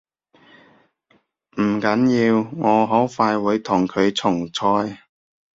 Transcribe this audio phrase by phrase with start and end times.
[1.59, 5.03] 唔緊要，我好快會同佢重賽